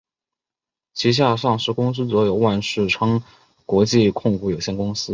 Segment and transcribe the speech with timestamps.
[0.95, 3.21] 旗下上市公司则有万事昌
[3.67, 5.09] 国际控股有限公司。